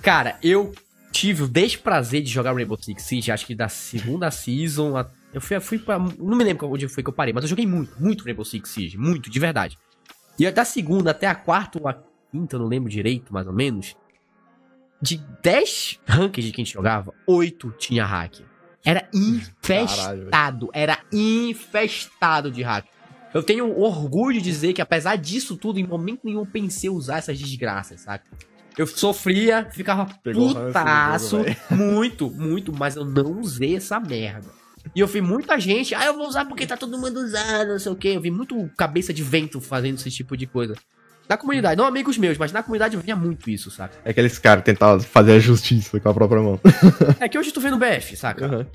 [0.02, 0.74] Cara, eu
[1.12, 5.42] tive o desprazer de jogar Rainbow Six Siege, acho que da segunda season até eu
[5.42, 5.98] fui, fui pra.
[5.98, 8.70] Não me lembro onde foi que eu parei, mas eu joguei muito, muito Rainbow Six
[8.70, 8.98] Siege.
[8.98, 9.78] Muito, de verdade.
[10.38, 11.96] E da segunda até a quarta ou a
[12.32, 13.96] quinta, eu não lembro direito, mais ou menos.
[15.02, 18.42] De 10 rankings que a gente jogava, 8 tinha hack.
[18.84, 20.28] Era infestado.
[20.30, 22.86] Caralho, era infestado de hack.
[23.34, 27.40] Eu tenho orgulho de dizer que, apesar disso tudo, em momento nenhum pensei usar essas
[27.40, 28.26] desgraças, saca?
[28.78, 31.38] Eu sofria, ficava Pegou putaço,
[31.70, 34.61] muito, muito, mas eu não usei essa merda.
[34.94, 37.80] E eu vi muita gente, ah, eu vou usar porque tá todo mundo usando, não
[37.80, 38.10] sei o quê.
[38.10, 40.76] Eu vi muito cabeça de vento fazendo esse tipo de coisa.
[41.30, 43.98] Na comunidade, não amigos meus, mas na comunidade eu via muito isso, saca?
[44.04, 46.60] É aqueles caras tentavam fazer a justiça com a própria mão.
[47.22, 48.46] é que hoje tu vê no BF, saca?
[48.46, 48.66] Uhum.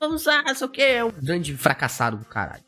[0.00, 0.82] Vamos usar, não sei o quê.
[0.82, 2.62] É um grande fracassado do caralho.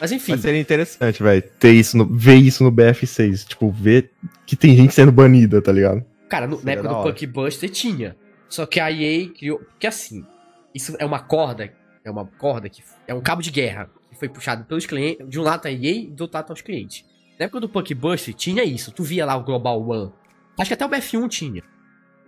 [0.00, 0.32] Mas enfim.
[0.32, 3.44] Mas seria interessante, velho, ter isso, no, ver isso no BF6.
[3.44, 4.12] Tipo, ver
[4.46, 6.04] que tem gente sendo banida, tá ligado?
[6.28, 8.16] Cara, no, na época do Punk Buster tinha.
[8.48, 9.58] Só que a EA criou.
[9.58, 10.24] Porque assim,
[10.72, 11.72] isso é uma corda
[12.04, 15.40] é uma corda que é um cabo de guerra que foi puxado pelos clientes, de
[15.40, 17.04] um lado a EA e do outro lado aos clientes.
[17.38, 20.12] Na época do Punk Bust tinha isso, tu via lá o Global One.
[20.58, 21.62] Acho que até o BF1 tinha.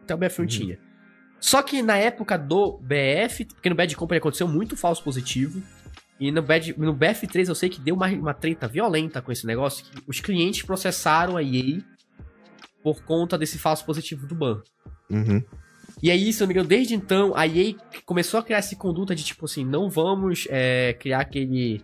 [0.02, 0.46] Até o BF1 uhum.
[0.46, 0.78] tinha.
[1.38, 5.62] Só que na época do BF, porque no Bad Company aconteceu muito falso positivo.
[6.18, 9.46] E no, Bad, no BF3 eu sei que deu uma, uma treta violenta com esse
[9.46, 9.84] negócio.
[9.84, 11.82] Que os clientes processaram a EA
[12.82, 14.62] por conta desse falso positivo do ban.
[15.10, 15.44] Uhum.
[16.02, 18.76] E aí, se eu não me engano, desde então, a EA começou a criar essa
[18.76, 21.82] conduta de tipo assim, não vamos é, criar aquele.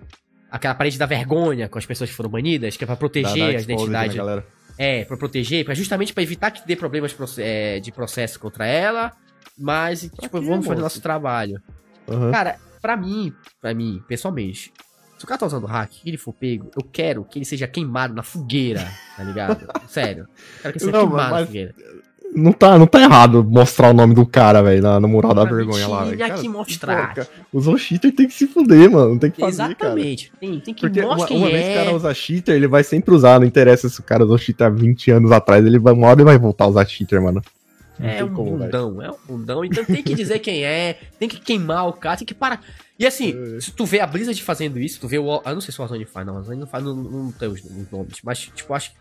[0.50, 3.60] aquela parede da vergonha com as pessoas que foram banidas, que é pra proteger a
[3.60, 4.20] identidade.
[4.20, 4.42] Né,
[4.78, 9.12] é, pra proteger, pra, justamente para evitar que dê problemas é, de processo contra ela.
[9.56, 11.62] Mas, tipo, vamos fazer nosso trabalho.
[12.06, 12.30] Uhum.
[12.30, 14.72] Cara, pra mim, pra mim, pessoalmente,
[15.18, 17.68] se o cara tá usando hack e ele for pego, eu quero que ele seja
[17.68, 19.68] queimado na fogueira, tá ligado?
[19.88, 20.26] Sério.
[20.60, 21.40] quero que ele seja não, queimado mas...
[21.40, 21.74] na fogueira.
[22.34, 25.44] Não tá, não tá errado mostrar o nome do cara, velho, na, no mural da
[25.44, 26.06] vergonha lá.
[26.06, 27.14] Tem que mostrar.
[27.14, 29.18] Pô, usou cheater tem que se fuder, mano.
[29.18, 30.28] Tem que fazer, Exatamente.
[30.28, 30.40] Cara.
[30.40, 31.94] Tem, tem que Porque uma, uma vez que o cara é.
[31.94, 33.38] usa cheater, ele vai sempre usar.
[33.38, 35.64] Não interessa se o cara usou cheater há 20 anos atrás.
[35.64, 37.42] Ele vai, uma hora ele vai voltar a usar cheater, mano.
[38.00, 39.10] É um como, bundão, véio.
[39.10, 39.64] é um bundão.
[39.64, 42.60] Então tem que dizer quem é, tem que queimar o cara, tem que parar.
[42.98, 43.60] E assim, é.
[43.60, 45.42] se tu vê a Blizzard fazendo isso, tu vê o.
[45.44, 46.34] Eu não sei se o Warzone faz, não.
[46.34, 48.18] O Warzone não faz, não, não tem os, os nomes.
[48.24, 48.96] Mas, tipo, acho que.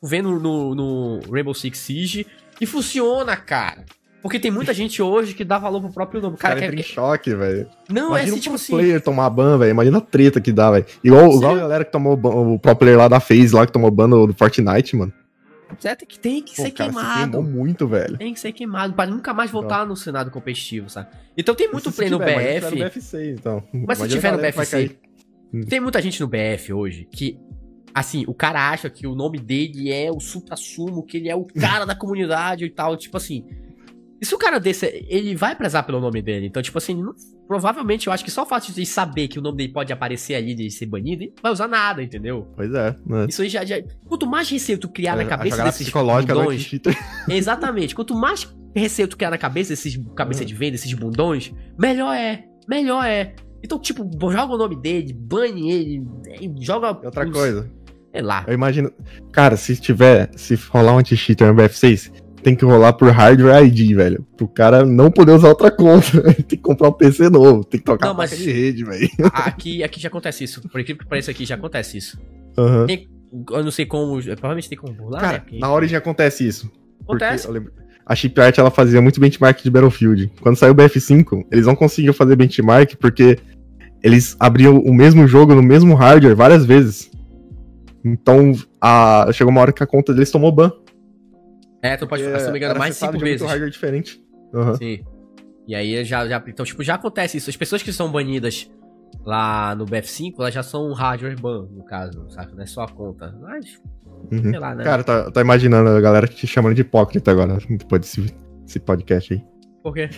[0.00, 2.26] Tu vê no, no, no, Rainbow Six Siege
[2.60, 3.84] e funciona, cara.
[4.22, 6.36] Porque tem muita gente hoje que dá valor pro próprio nome.
[6.36, 6.80] Cara, cara que é...
[6.80, 7.68] em choque, velho.
[7.88, 8.72] Não, Imagina é assim, tipo assim.
[8.72, 9.70] player tomar ban, velho.
[9.70, 10.84] Imagina a treta que dá, velho.
[11.04, 13.72] Igual, igual a galera que tomou ban, o pro player lá da FaZe lá, que
[13.72, 15.12] tomou ban do Fortnite, mano.
[15.78, 17.42] Certo que tem que Pô, ser cara, queimado.
[17.42, 18.16] muito, velho.
[18.16, 19.88] Tem que ser queimado para nunca mais voltar Não.
[19.88, 21.08] no Senado competitivo, sabe?
[21.36, 22.34] Então tem muito play no BF.
[22.34, 23.62] Mas, no BF6, então.
[23.72, 24.96] mas se tiver no BF6,
[25.68, 27.38] tem muita gente no BF hoje que
[27.96, 31.46] assim, o cara acha que o nome dele é o supra-sumo, que ele é o
[31.46, 33.42] cara da comunidade e tal, tipo assim.
[34.20, 36.46] E se o cara desse, ele vai prezar pelo nome dele.
[36.46, 37.14] Então, tipo assim, não,
[37.48, 40.34] provavelmente eu acho que só o fato de saber que o nome dele pode aparecer
[40.34, 42.46] ali de ser banido, ele não vai usar nada, entendeu?
[42.54, 42.94] Pois é.
[43.06, 43.26] Né?
[43.30, 43.76] Isso aí já, já.
[44.04, 46.70] Quanto mais receio tu criar é, na cabeça desses bundões.
[47.30, 47.94] exatamente.
[47.94, 52.44] Quanto mais receio tu criar na cabeça desses cabeça de venda, desses bundões, melhor é.
[52.68, 53.34] Melhor é.
[53.62, 56.06] Então, tipo, joga o nome dele, bane ele,
[56.60, 56.88] joga.
[57.02, 57.70] Outra coisa.
[58.16, 58.44] Sei lá.
[58.46, 58.90] Eu imagino.
[59.30, 60.30] Cara, se tiver.
[60.36, 62.10] Se rolar um anti-cheater no BF6,
[62.42, 64.26] tem que rolar por hardware ID, velho.
[64.36, 66.22] Pro cara não poder usar outra conta.
[66.32, 69.10] tem que comprar um PC novo, tem que trocar não, mas de rede, velho.
[69.34, 70.62] Aqui, aqui já acontece isso.
[70.62, 72.18] Por incrível que pareça, aqui já acontece isso.
[72.56, 72.86] Uhum.
[72.86, 73.06] Tem,
[73.50, 74.18] eu não sei como.
[74.22, 75.38] Provavelmente tem como burlar, cara, né?
[75.40, 75.58] Porque...
[75.58, 76.72] Na Origin acontece isso.
[77.02, 77.50] Acontece.
[77.50, 77.70] Lembro,
[78.06, 80.32] a Shipyard ela fazia muito benchmark de Battlefield.
[80.40, 83.38] Quando saiu o BF5, eles não conseguiam fazer benchmark porque
[84.02, 87.10] eles abriam o mesmo jogo no mesmo hardware várias vezes.
[88.06, 89.26] Então, a...
[89.32, 90.70] chegou uma hora que a conta deles tomou ban.
[91.82, 93.42] É, tu pode, é, se não me engano, mais cinco vezes.
[93.42, 94.22] De hardware diferente.
[94.52, 94.74] Uhum.
[94.76, 95.04] Sim.
[95.66, 96.42] E aí já, já.
[96.46, 97.50] Então, tipo, já acontece isso.
[97.50, 98.70] As pessoas que são banidas
[99.24, 102.54] lá no BF5, elas já são hardware ban, no caso, sabe?
[102.54, 103.36] Não é só a conta.
[103.40, 103.80] Mas.
[104.30, 104.50] Uhum.
[104.50, 104.84] Sei lá, né?
[104.84, 109.34] Cara, tá, tá imaginando a galera te chamando de hipócrita agora, depois desse, desse podcast
[109.34, 109.44] aí.
[109.82, 110.08] Por quê?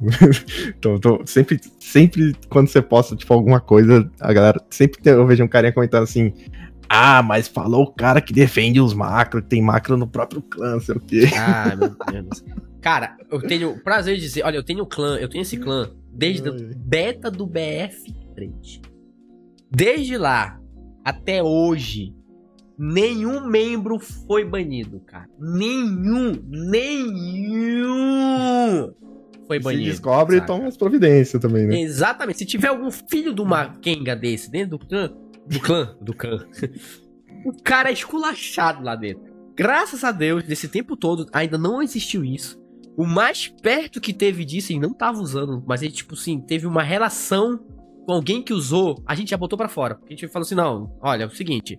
[0.76, 4.60] então, tô, sempre, sempre quando você posta, tipo, alguma coisa, a galera.
[4.70, 6.32] Sempre tem, eu vejo um carinha comentando assim:
[6.94, 10.78] ah, mas falou o cara que defende os macro, que tem macro no próprio clã,
[10.78, 11.22] sei o quê.
[11.34, 12.44] Ah, meu Deus.
[12.82, 16.50] Cara, eu tenho prazer de dizer, olha, eu tenho clã, eu tenho esse clã desde
[16.50, 18.82] a beta do BF3.
[19.70, 20.60] Desde lá
[21.02, 22.14] até hoje,
[22.78, 25.30] nenhum membro foi banido, cara.
[25.40, 27.72] Nenhum, nenhum
[29.46, 29.84] foi banido.
[29.84, 30.46] Se descobre, saca?
[30.46, 31.80] toma as providências também, né?
[31.80, 32.40] Exatamente.
[32.40, 35.10] Se tiver algum filho de uma Kenga desse dentro do clã,
[35.46, 35.96] do clã.
[36.00, 36.46] Do clã.
[37.44, 39.32] o cara é esculachado lá dentro.
[39.54, 42.60] Graças a Deus, nesse tempo todo, ainda não existiu isso.
[42.96, 46.66] O mais perto que teve disso, ele não tava usando, mas ele, tipo assim, teve
[46.66, 47.58] uma relação
[48.06, 49.98] com alguém que usou, a gente já botou para fora.
[50.06, 51.78] A gente falou assim: não, olha, é o seguinte,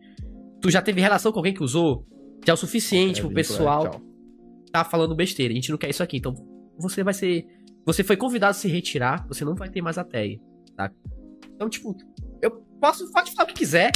[0.62, 2.06] tu já teve relação com alguém que usou,
[2.46, 5.52] já é o suficiente é, pro pessoal é, tá falando besteira.
[5.52, 6.34] A gente não quer isso aqui, então
[6.78, 7.46] você vai ser.
[7.86, 10.42] Você foi convidado a se retirar, você não vai ter mais a tag,
[10.76, 10.92] tá?
[11.56, 11.96] Então, tipo,
[12.42, 13.92] eu posso, pode falar quiser,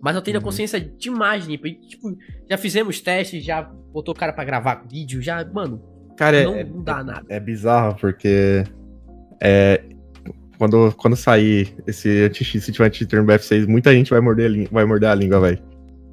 [0.00, 0.42] mas eu tenho uhum.
[0.42, 1.66] a consciência demais limpa.
[1.66, 2.16] E, tipo,
[2.48, 5.82] já fizemos testes, já botou o cara pra gravar vídeo, já, mano.
[6.16, 7.26] Cara, não, é, não dá é, nada.
[7.28, 8.64] É bizarro, porque.
[9.42, 9.82] É,
[10.56, 14.84] quando, quando sair esse anti-cheat, se tiver no BF6, muita gente vai morder a, vai
[14.84, 15.58] morder a língua, velho.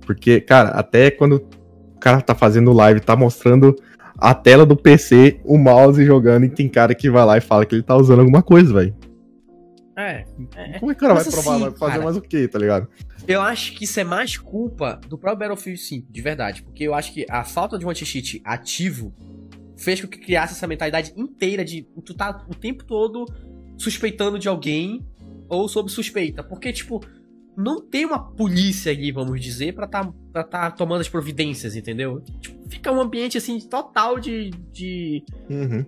[0.06, 1.36] Porque, cara, até quando
[1.96, 3.74] o cara tá fazendo live, tá mostrando
[4.18, 7.66] a tela do PC, o mouse jogando, e tem cara que vai lá e fala
[7.66, 8.94] que ele tá usando alguma coisa, velho.
[9.96, 10.26] É,
[10.56, 10.80] é.
[10.80, 11.56] Como é que o cara vai provar?
[11.56, 12.88] Assim, vai fazer cara, mais o quê, tá ligado?
[13.28, 16.64] Eu acho que isso é mais culpa do próprio Battlefield 5, de verdade.
[16.64, 19.14] Porque eu acho que a falta de um anti-cheat ativo
[19.78, 23.26] fez com que criasse essa mentalidade inteira de tu tá o tempo todo
[23.78, 25.06] suspeitando de alguém
[25.48, 26.44] ou sob suspeita.
[26.44, 27.02] Porque, tipo,
[27.56, 32.22] não tem uma polícia ali, vamos dizer, pra tá, pra tá tomando as providências, entendeu?
[32.42, 34.50] Tipo, fica um ambiente, assim, total de.
[34.72, 35.24] de...
[35.50, 35.86] Uhum.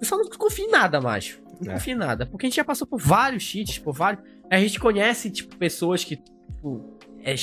[0.00, 1.41] Eu só não confio em nada, macho.
[1.60, 1.74] Não é.
[1.74, 2.26] confio em nada.
[2.26, 4.22] Porque a gente já passou por vários cheats, por vários.
[4.50, 7.34] A gente conhece, tipo, pessoas que, tipo, é,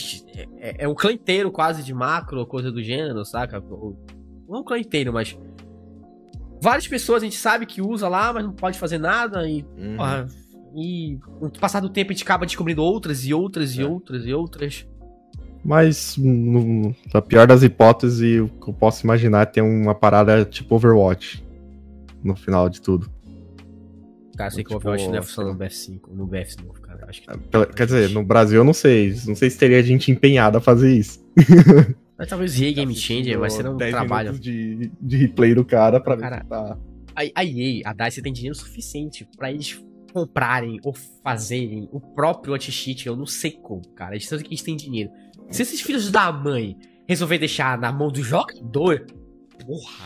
[0.57, 3.59] é, é um clã inteiro quase de macro, coisa do gênero, saca?
[3.59, 5.37] Não é um clã inteiro, mas.
[6.61, 9.65] Várias pessoas a gente sabe que usa lá, mas não pode fazer nada e.
[9.77, 9.95] Uhum.
[9.95, 10.27] Porra,
[10.75, 13.85] e com passar do tempo a gente acaba descobrindo outras e outras e é.
[13.85, 14.87] outras e outras.
[15.63, 20.45] Mas, no, na pior das hipóteses, o que eu posso imaginar é ter uma parada
[20.45, 21.45] tipo Overwatch
[22.23, 23.11] no final de tudo.
[24.39, 27.05] Cara, sei tipo, que o Overwatch não é funcionando no BF5, no BF5, cara.
[27.09, 29.13] Acho que é, Quer dizer, no Brasil eu não sei.
[29.27, 31.19] Não sei se teria gente empenhada a fazer isso.
[32.17, 34.39] Mas talvez EA Game Changer vai ser um trabalho.
[34.39, 36.77] De, de replay do cara pra cara, ver se tá.
[37.13, 42.53] A, a EA, a DICE tem dinheiro suficiente pra eles comprarem ou fazerem o próprio
[42.53, 44.15] anti-cheat, eu não sei como, cara.
[44.15, 45.11] Eles sabem que eles têm dinheiro.
[45.51, 49.05] Se esses filhos da mãe resolver deixar na mão do jogador,
[49.65, 50.05] porra,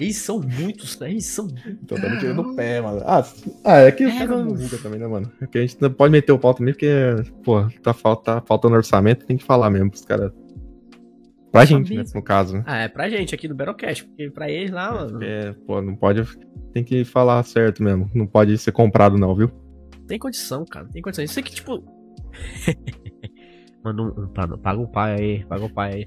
[0.00, 1.10] eles são muitos, né?
[1.10, 1.46] Eles são.
[1.86, 3.02] Tô dando tiro no pé, mano.
[3.04, 3.24] Ah,
[3.64, 5.30] ah é que o cara não também, né, mano?
[5.40, 6.88] É que a gente não pode meter o pau também, porque,
[7.44, 10.32] pô, tá, falta, tá faltando orçamento, tem que falar mesmo pros caras.
[11.52, 12.64] Pra gente, né, no caso, né?
[12.64, 15.22] Ah, é pra gente aqui do Battlecast, porque pra eles lá, mano.
[15.22, 16.22] É, pô, não pode.
[16.72, 18.08] Tem que falar certo mesmo.
[18.14, 19.50] Não pode ser comprado, não, viu?
[20.06, 20.88] Tem condição, cara.
[20.88, 21.24] Tem condição.
[21.24, 21.84] Isso aqui, tipo.
[23.82, 26.04] Um, paga o pai aí, paga o pai aí.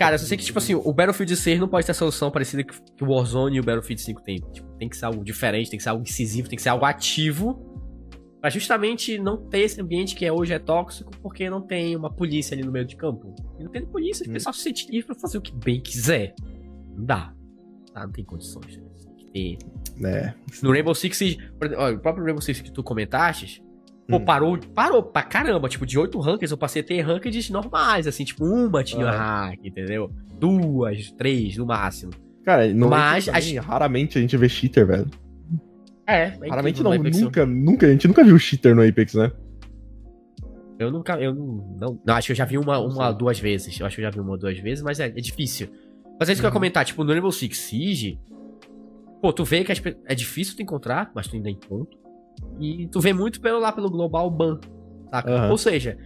[0.00, 2.30] Cara, eu só sei que, tipo assim, o Battlefield 6 não pode ter a solução
[2.30, 4.36] parecida que o Warzone e o Battlefield 5 tem.
[4.52, 6.84] Tipo, tem que ser algo diferente, tem que ser algo incisivo, tem que ser algo
[6.84, 7.70] ativo
[8.40, 12.10] Pra justamente não ter esse ambiente que é, hoje é tóxico, porque não tem uma
[12.10, 13.34] polícia ali no meio de campo.
[13.58, 14.32] E não tem polícia, o hum.
[14.32, 16.34] pessoal se sente livre pra fazer o que bem quiser.
[16.96, 17.34] Não dá.
[17.92, 18.06] Tá?
[18.06, 18.80] Não tem condições.
[19.04, 19.58] Tem que ter.
[20.06, 20.34] É.
[20.62, 21.36] No Rainbow Six,
[21.76, 23.62] olha, o próprio Rainbow Six que tu comentaste,
[24.10, 24.24] Pô, hum.
[24.24, 25.68] parou, parou pra caramba.
[25.68, 29.12] Tipo, de oito rankings eu passei a ter rankings normais, assim, tipo, uma tinha uhum.
[29.12, 30.10] hack, entendeu?
[30.38, 32.12] Duas, três, no máximo.
[32.44, 33.58] Cara, não Mas, a gente...
[33.58, 35.06] raramente a gente vê cheater, velho.
[36.06, 39.30] É, é Raramente não, nunca, nunca, a gente nunca viu cheater no Apex, né?
[40.76, 43.78] Eu nunca, eu não, não, acho que eu já vi uma, uma duas vezes.
[43.78, 45.68] Eu acho que eu já vi uma duas vezes, mas é, é difícil.
[46.18, 46.42] Mas é isso uhum.
[46.42, 46.54] que eu ia uhum.
[46.54, 48.18] comentar, tipo, no Rainbow Six Siege,
[49.20, 49.72] pô, tu vê que
[50.06, 51.99] é difícil tu encontrar, mas tu ainda encontra.
[52.58, 54.60] E tu vê muito pelo lá pelo Global Ban,
[55.10, 55.44] saca?
[55.44, 55.50] Uhum.
[55.50, 55.96] Ou seja,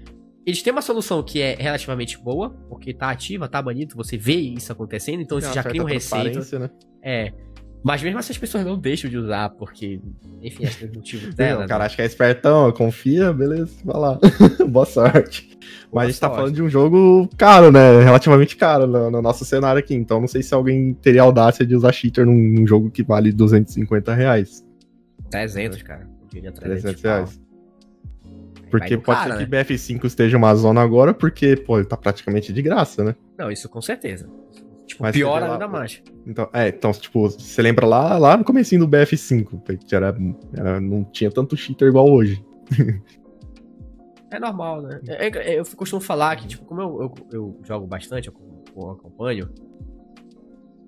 [0.47, 4.35] eles têm uma solução que é relativamente boa, porque tá ativa, tá banido, você vê
[4.35, 6.59] isso acontecendo, então você já cria um receita.
[6.59, 6.71] Né?
[7.03, 7.33] É.
[7.83, 10.01] Mas mesmo assim as pessoas não deixam de usar, porque,
[10.43, 11.59] enfim, acho que é o motivo dela.
[11.61, 11.87] Não, o cara né?
[11.87, 14.19] acha que é espertão, confia, beleza, vai lá.
[14.69, 15.51] Boa sorte.
[15.61, 16.33] Mas Boa a gente tá sorte.
[16.33, 18.03] tá falando de um jogo caro, né?
[18.03, 19.95] Relativamente caro no, no, nosso cenário aqui.
[19.95, 23.33] Então não sei se alguém teria audácia de usar cheater num, num jogo que vale
[23.33, 24.65] 250 reais.
[25.31, 26.14] 300, cara.
[26.35, 27.41] Eu diria 300, 300 reais.
[28.71, 29.63] Porque pode cara, ser que né?
[29.63, 33.15] BF5 esteja uma zona agora, porque, pô, ele tá praticamente de graça, né?
[33.39, 34.29] Não, isso com certeza.
[34.85, 36.03] Tipo, Mas pior ainda mais.
[36.27, 40.17] Então, é, então, tipo, você lembra lá, lá no comecinho do BF5, que era,
[40.53, 42.45] era, não tinha tanto cheater igual hoje.
[44.31, 45.01] é normal, né?
[45.07, 48.35] É, é, eu costumo falar que, tipo, como eu, eu, eu jogo bastante, eu,
[48.77, 49.49] eu acompanho,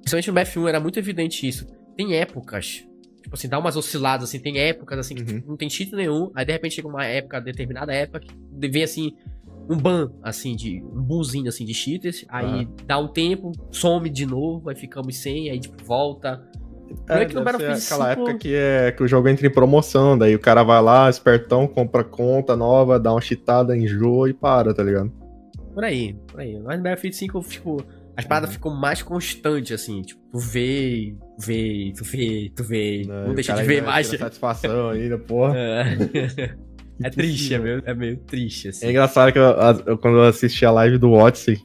[0.00, 1.66] principalmente no BF1 era muito evidente isso.
[1.96, 2.84] Tem épocas,
[3.26, 5.26] tipo assim, dá umas osciladas, assim, tem épocas, assim, que uhum.
[5.26, 8.84] tipo, não tem cheat nenhum, aí de repente chega uma época, determinada época, que vem,
[8.84, 9.16] assim,
[9.68, 12.82] um ban, assim, de um buzinho assim de cheaters, aí ah.
[12.86, 16.40] dá um tempo, some de novo, aí ficamos sem, aí tipo, volta.
[17.08, 18.20] É, é que no Battlefield aquela 5...
[18.20, 21.66] época que, é, que o jogo entra em promoção, daí o cara vai lá, espertão,
[21.66, 25.10] compra conta nova, dá uma cheatada, enjoa e para, tá ligado?
[25.74, 26.60] Por aí, por aí.
[26.60, 27.84] Mas no Battlefield 5, tipo,
[28.16, 33.28] as paradas ficam mais constantes, assim, tipo, tu vê, vê, tu vê, tu vê, não,
[33.28, 34.06] não deixa de ver mais.
[34.06, 35.54] satisfação ainda, porra.
[35.56, 36.56] É.
[37.02, 38.86] É triste, é meio, é meio triste, assim.
[38.86, 39.44] É engraçado que eu,
[39.84, 41.60] eu, quando eu assisti a live do Odyssey,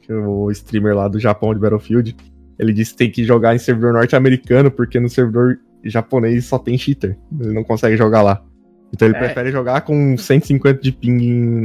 [0.00, 2.14] que é o streamer lá do Japão de Battlefield,
[2.56, 6.78] ele disse que tem que jogar em servidor norte-americano, porque no servidor japonês só tem
[6.78, 7.18] cheater.
[7.40, 8.44] Ele não consegue jogar lá.
[8.92, 9.18] Então ele é.
[9.18, 11.18] prefere jogar com 150 de ping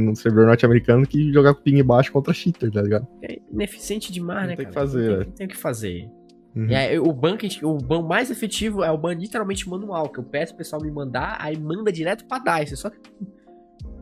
[0.06, 3.06] no servidor norte-americano que jogar com ping baixo contra cheater, tá ligado?
[3.22, 4.74] É ineficiente demais, não né, tem cara?
[4.74, 6.10] Que fazer, tem, tem que fazer.
[6.54, 6.70] Uhum.
[6.70, 10.52] É, o ban o ban mais efetivo é o ban literalmente manual, que eu peço
[10.52, 12.76] o pessoal me mandar, aí manda direto pra DICE.
[12.76, 12.98] Só que.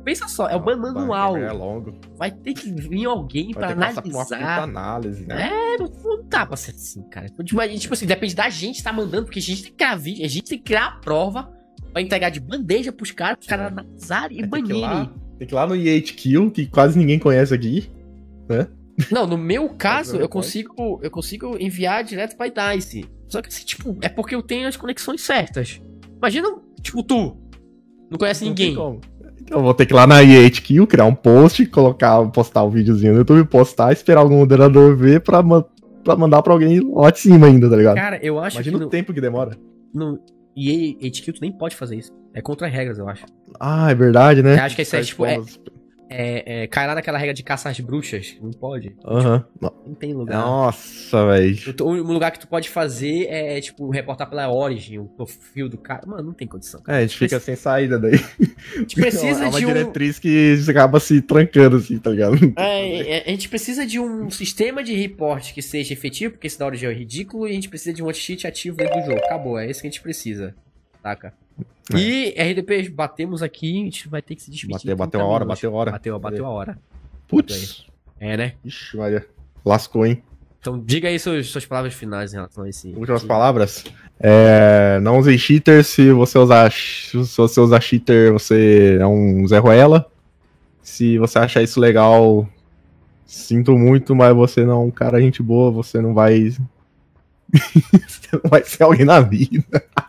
[0.03, 1.37] Pensa só, é o ban manual.
[1.37, 1.93] É longo.
[2.17, 4.39] Vai ter que vir alguém Vai pra analisar.
[4.41, 5.49] Uma análise, né?
[5.49, 7.27] É, não, não dá pra ser assim, cara.
[7.27, 10.25] Tipo, tipo assim, depende da gente tá mandando, porque a gente tem que criar vídeo,
[10.25, 11.60] a gente tem que criar a prova
[11.93, 15.11] pra entregar de bandeja pros caras, pros caras analisarem e banirem.
[15.39, 17.91] Tem que ir lá no E8Kill, que quase ninguém conhece aqui,
[18.49, 18.69] né?
[19.11, 23.07] Não, no meu caso, eu consigo, eu consigo enviar direto pra DICE.
[23.29, 25.81] Só que assim, tipo, é porque eu tenho as conexões certas.
[26.19, 26.49] Imagina,
[26.83, 27.37] tipo, tu.
[28.11, 28.73] Não conhece não ninguém.
[28.73, 29.01] Então
[29.51, 32.71] eu vou ter que ir lá na EHQ, criar um post, colocar, postar o um
[32.71, 35.43] videozinho no YouTube, postar, esperar algum moderador ver pra,
[36.05, 37.97] pra mandar pra alguém lá de cima ainda, tá ligado?
[37.97, 38.83] Cara, eu acho Imagina que.
[38.83, 39.57] o no, tempo que demora.
[39.93, 40.21] No
[40.57, 42.13] EHQ tu nem pode fazer isso.
[42.35, 43.25] É contra as regras, eu acho.
[43.59, 44.57] Ah, é verdade, né?
[44.57, 45.25] Eu acho que isso é tipo.
[45.25, 45.39] É,
[46.11, 48.37] é, é, cai lá naquela regra de caçar as bruxas.
[48.43, 48.97] Não pode.
[49.05, 49.47] Aham.
[49.63, 49.71] Uhum.
[49.87, 50.39] Não tem lugar.
[50.39, 51.57] Nossa, velho.
[51.81, 55.79] O, o, lugar que tu pode fazer é, tipo, reportar pela origem, o perfil do
[55.79, 56.05] cara.
[56.07, 56.83] Mano, não tem condição.
[56.89, 58.15] É, a gente fica sem saída daí.
[58.75, 62.37] A gente precisa é uma de uma diretriz que acaba se trancando, assim, tá ligado?
[62.57, 66.59] É, é, a gente precisa de um sistema de report que seja efetivo, porque esse
[66.59, 69.19] da origem é ridículo, e a gente precisa de um anti-cheat ativo dentro do jogo.
[69.25, 70.55] Acabou, é isso que a gente precisa.
[71.03, 71.33] Saca?
[71.93, 71.99] É.
[71.99, 74.75] E RDP, batemos aqui, a gente vai ter que se despedir.
[74.75, 75.91] Bateu, bateu a hora, bateu a hora.
[75.93, 76.79] Bateu, bateu a hora.
[77.27, 77.87] Putz.
[78.19, 78.53] É, né?
[78.65, 79.27] Ixi, Maria.
[79.65, 80.23] Lascou, hein?
[80.61, 82.89] Então diga aí suas, suas palavras finais em relação a esse.
[82.89, 83.85] Últimas palavras?
[84.19, 85.83] É, não use cheater.
[85.83, 90.07] Se você usar, se você usar cheater, você é um Zé Ruela.
[90.83, 92.47] Se você achar isso legal,
[93.25, 96.53] sinto muito, mas você não é um cara gente boa, você não vai.
[98.49, 99.65] vai ser alguém na vida.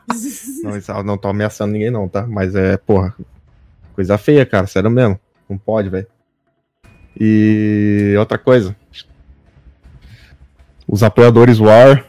[0.63, 2.25] não, não tô ameaçando ninguém, não, tá?
[2.27, 3.15] Mas é, porra,
[3.93, 5.19] coisa feia, cara, sério mesmo.
[5.49, 6.07] Não pode, velho.
[7.19, 8.75] E outra coisa.
[10.87, 12.05] Os apoiadores War.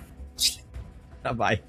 [1.22, 1.62] Tá, vai.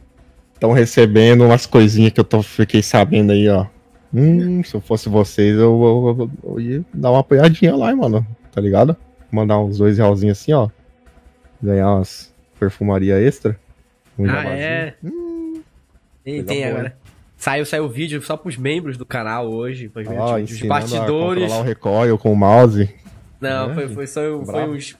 [0.53, 3.67] Estão recebendo umas coisinhas que eu tô, fiquei sabendo aí, ó.
[4.13, 8.25] Hum, se eu fosse vocês, eu, eu, eu, eu ia dar uma apoiadinha lá, mano.
[8.51, 8.95] Tá ligado?
[9.31, 10.69] Mandar uns dois realzinhos assim, ó.
[11.61, 12.32] Ganhar umas
[12.63, 13.59] perfumaria extra.
[14.17, 14.93] Um ah, é?
[15.03, 15.61] Hum,
[16.23, 16.95] tem, tem agora.
[17.35, 19.89] Saiu, saiu o vídeo só pros membros do canal hoje.
[19.89, 21.51] Pros ah, os bastidores.
[21.51, 22.89] A o recoil com o mouse.
[23.41, 24.95] Não, é, foi, foi só foi os.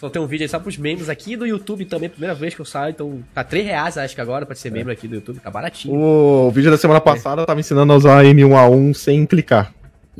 [0.00, 2.60] Só tem um vídeo aí só pros membros aqui do YouTube também, primeira vez que
[2.60, 4.70] eu saio, então tá 3 reais acho que agora pra ser é.
[4.72, 5.94] membro aqui do YouTube, tá baratinho.
[5.94, 7.46] O, vídeo da semana passada é.
[7.46, 9.72] tava ensinando a usar M1A1 sem clicar.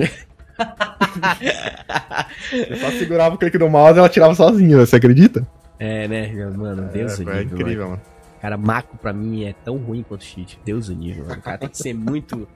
[2.53, 5.47] eu só segurava o clique do mouse e ela tirava sozinha, você acredita?
[5.79, 6.33] É, né?
[6.57, 8.03] Mano, Deus é, é incrível, mano.
[8.41, 10.59] Cara, Mako pra mim é tão ruim quanto cheat.
[10.65, 11.39] Deus o nível, mano.
[11.39, 12.49] O cara tem que ser muito.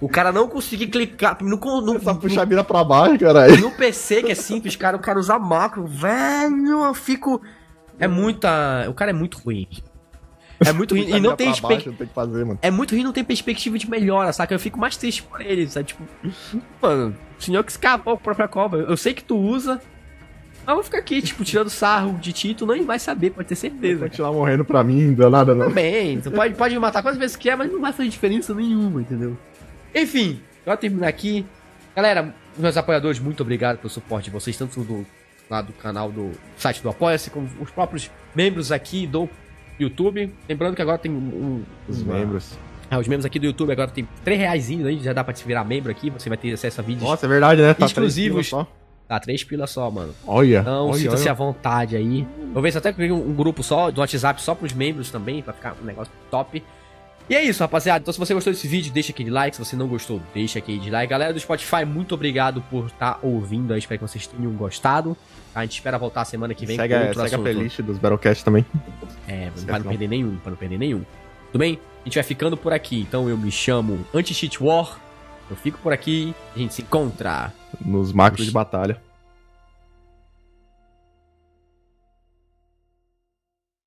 [0.00, 1.38] O cara não conseguir clicar.
[1.42, 3.60] No, no, Só puxar a mira pra baixo, caralho.
[3.60, 5.86] No PC, que é simples, cara, o cara usa macro.
[5.86, 7.40] Velho, eu fico.
[7.98, 8.86] É muita.
[8.88, 9.68] O cara é muito ruim.
[10.60, 11.08] É muito ruim.
[11.14, 12.58] e não tem, perspectiva.
[12.60, 14.54] É muito ruim não tem perspectiva de melhora, saca?
[14.54, 15.86] Eu fico mais triste por ele, sabe?
[15.86, 16.02] Tipo,
[16.80, 18.80] mano, o senhor que escapou com a própria cobra.
[18.80, 19.80] Eu sei que tu usa,
[20.64, 24.00] mas vou ficar aqui, tipo, tirando sarro de tu nem vai saber, pode ter certeza.
[24.00, 25.68] Vai continuar morrendo pra mim, não nada não.
[25.68, 29.00] Também, tu pode, pode me matar quantas vezes quer, mas não vai fazer diferença nenhuma,
[29.00, 29.36] entendeu?
[29.94, 31.44] Enfim, eu terminar aqui.
[31.94, 35.04] Galera, meus apoiadores, muito obrigado pelo suporte de vocês, tanto do
[35.50, 39.28] lado do canal do site do Apoia-se, como os próprios membros aqui do
[39.78, 40.32] YouTube.
[40.48, 41.62] Lembrando que agora tem um.
[41.88, 42.14] Os uma...
[42.14, 42.58] membros.
[42.90, 45.44] Ah, os membros aqui do YouTube agora tem 3 reais aí, já dá pra se
[45.44, 47.08] virar membro aqui, você vai ter acesso a vídeos.
[47.08, 47.74] Nossa, é verdade, né?
[47.74, 48.52] Tá exclusivos.
[49.12, 50.14] Tá, três pilas só, mano.
[50.26, 50.60] Olha.
[50.60, 52.26] Então, sinta-se à vontade aí.
[52.50, 55.52] Vou ver se até um, um grupo só, do WhatsApp só pros membros também, pra
[55.52, 56.64] ficar um negócio top.
[57.28, 58.00] E é isso, rapaziada.
[58.00, 59.54] Então, se você gostou desse vídeo, deixa aquele like.
[59.54, 61.10] Se você não gostou, deixa aquele like.
[61.10, 63.74] Galera do Spotify, muito obrigado por estar tá ouvindo.
[63.74, 65.14] Eu espero que vocês tenham gostado.
[65.54, 67.40] A gente espera voltar semana que vem segue, com outro segue assunto.
[67.40, 68.64] a playlist dos Battlecast também.
[69.28, 71.04] É, pra não perder nenhum, pra não perder nenhum.
[71.48, 71.78] Tudo bem?
[72.00, 73.02] A gente vai ficando por aqui.
[73.02, 74.98] Então, eu me chamo Anti-Cheat War.
[75.52, 76.34] Eu fico por aqui.
[76.56, 77.52] A gente se encontra
[77.84, 78.98] nos macros de batalha.